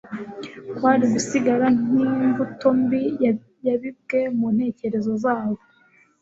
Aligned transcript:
kwari 0.75 1.05
gusigara 1.13 1.65
nk'imbuto 1.79 2.67
mbi 2.81 3.01
yabibwe 3.65 4.19
mu 4.37 4.47
ntekerezo 4.55 5.11
zabo, 5.23 5.59